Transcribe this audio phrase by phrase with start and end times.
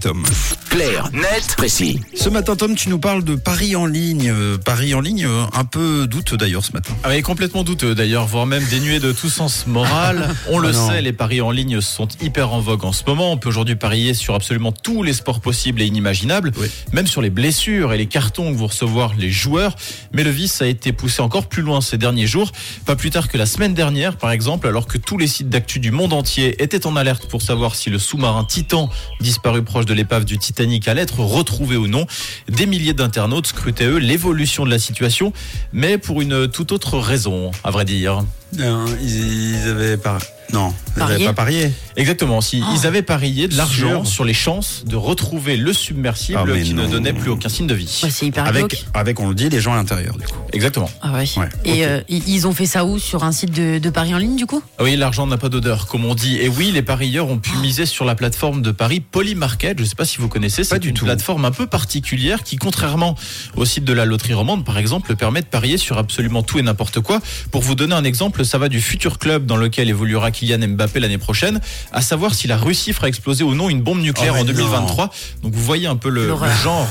[0.00, 0.22] Tom.
[0.70, 1.98] Clair, net, précis.
[2.14, 4.30] Ce matin, Tom, tu nous parles de paris en ligne.
[4.32, 6.94] Euh, paris en ligne, euh, un peu douteux d'ailleurs ce matin.
[7.02, 10.32] Ah oui, complètement douteux d'ailleurs, voire même dénué de tout sens moral.
[10.50, 13.32] On le Ah sait, les paris en ligne sont hyper en vogue en ce moment.
[13.32, 16.68] On peut aujourd'hui parier sur absolument tous les sports possibles et inimaginables, Oui.
[16.92, 19.74] même sur les blessures et les cartons que vont recevoir les joueurs.
[20.12, 22.52] Mais le vice a été poussé encore plus loin ces derniers jours.
[22.86, 25.80] Pas plus tard que la semaine dernière, par exemple, alors que tous les sites d'actu
[25.80, 28.90] du monde entier étaient en alerte pour savoir si le sous-marin Titan,
[29.20, 32.06] disparu proche de l'épave du Titanic, allait être retrouvé ou non.
[32.48, 35.32] Des milliers d'internautes scrutaient eux l'évolution de la situation,
[35.72, 38.22] mais pour une toute autre raison, à vrai dire.
[38.60, 40.18] Euh, ils, ils avaient pas.
[40.50, 41.70] Non, ils Parié avaient pas parié.
[41.96, 42.40] Exactement.
[42.40, 42.72] Si Oh.
[42.74, 46.84] ils avaient parié de l'argent sur les chances de retrouver le submersible Ah, qui ne
[46.84, 46.88] non.
[46.88, 48.00] donnait plus aucun signe de vie.
[48.02, 48.82] Ouais, c'est hyper Avec, glauque.
[48.94, 50.38] avec, on le dit, les gens à l'intérieur du coup.
[50.54, 50.88] Exactement.
[51.02, 51.28] Ah ouais.
[51.36, 54.18] Ouais, Et euh, ils ont fait ça où Sur un site de, de paris en
[54.18, 54.62] ligne, du coup?
[54.78, 56.38] Ah Oui, l'argent n'a pas d'odeur, comme on dit.
[56.38, 59.76] Et oui, les parieurs ont pu miser sur la plateforme de paris Polymarket.
[59.76, 60.64] Je ne sais pas si vous connaissez.
[60.64, 61.04] C'est une tout.
[61.04, 63.16] plateforme un peu particulière qui, contrairement
[63.54, 66.62] au site de la loterie romande, par exemple, permet de parier sur absolument tout et
[66.62, 67.20] n'importe quoi.
[67.50, 71.00] Pour vous donner un exemple, ça va du futur club dans lequel évoluera Kylian Mbappé
[71.00, 71.60] l'année prochaine,
[71.92, 74.52] à savoir si la Russie fera exploser ou non une bombe nucléaire Oh, en mais
[74.52, 75.10] 2023.
[75.42, 76.88] Donc vous voyez un peu le, le genre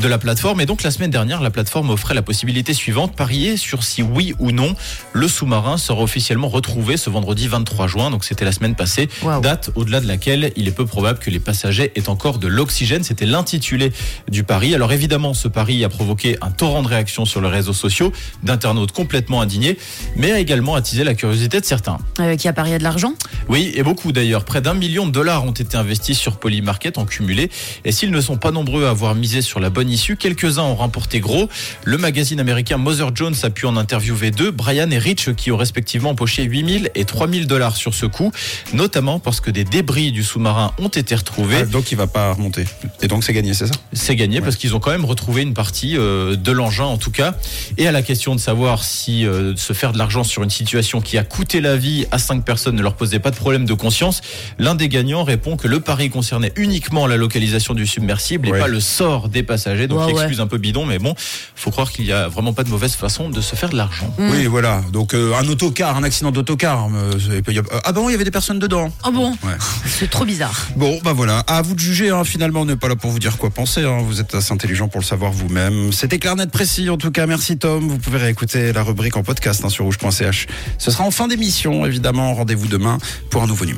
[0.00, 0.60] de la plateforme.
[0.60, 4.34] Et donc la semaine dernière, la plateforme offrait la possibilité suivante, parier sur si oui
[4.38, 4.74] ou non
[5.12, 8.10] le sous-marin sera officiellement retrouvé ce vendredi 23 juin.
[8.10, 9.08] Donc c'était la semaine passée,
[9.42, 13.02] date au-delà de laquelle il est peu probable que les passagers aient encore de l'oxygène.
[13.04, 13.92] C'était l'intitulé
[14.30, 14.74] du pari.
[14.74, 18.92] Alors évidemment, ce pari a provoqué un torrent de réactions sur les réseaux sociaux, d'internautes
[18.92, 19.78] complètement indignés,
[20.16, 21.98] mais a également attisé la curiosité de certains.
[22.20, 23.12] euh, Qui a parié de l'argent?
[23.48, 24.44] Oui, et beaucoup d'ailleurs.
[24.44, 27.50] Près d'un million de dollars ont été investis sur Polymarket en cumulé.
[27.84, 30.74] Et s'ils ne sont pas nombreux à avoir misé sur la bonne issue, quelques-uns ont
[30.74, 31.48] remporté gros.
[31.84, 35.56] Le magazine américain Mother Jones a pu en interviewer deux, Brian et Rich, qui ont
[35.56, 38.32] respectivement empoché 8000 et 3000 dollars sur ce coup,
[38.72, 41.58] notamment parce que des débris du sous-marin ont été retrouvés.
[41.60, 42.64] Ah, donc il va pas remonter.
[43.02, 43.74] Et donc c'est gagné, c'est ça?
[43.92, 47.10] C'est gagné parce qu'ils ont quand même retrouvé une partie euh, de l'engin en tout
[47.10, 47.34] cas.
[47.78, 51.00] Et à la question de savoir si euh, se faire de l'argent sur une situation
[51.00, 53.74] qui a coûté la vie à cinq personnes ne leur posait pas de problème de
[53.74, 54.20] conscience,
[54.58, 58.58] l'un des gagnants répond que le pari concernait uniquement la localisation du submersible Ouais.
[58.58, 59.73] et pas le sort des passagers.
[59.86, 60.22] Donc Ouais, il ouais.
[60.22, 61.14] excuse un peu bidon, mais bon,
[61.54, 64.12] faut croire qu'il y a vraiment pas de mauvaise façon de se faire de l'argent.
[64.18, 64.30] Mm.
[64.30, 64.82] Oui, voilà.
[64.92, 66.88] Donc euh, un autocar, un accident d'autocar.
[66.94, 67.40] euh,
[67.72, 68.90] a- ah bon, il y avait des personnes dedans.
[69.06, 69.56] Oh bon Ouais.
[69.86, 70.66] C'est trop bizarre.
[70.76, 71.38] Bon, bah voilà.
[71.40, 72.10] À vous de juger.
[72.10, 72.24] hein.
[72.24, 73.82] Finalement, on n'est pas là pour vous dire quoi penser.
[73.84, 73.98] hein.
[74.02, 75.92] Vous êtes assez intelligent pour le savoir vous-même.
[75.92, 76.88] C'était clair, net, précis.
[76.90, 77.88] En tout cas, merci Tom.
[77.88, 80.46] Vous pouvez réécouter la rubrique en podcast hein, sur rouge.ch.
[80.78, 82.34] Ce sera en fin d'émission, évidemment.
[82.34, 82.98] Rendez-vous demain
[83.30, 83.72] pour un nouveau numéro.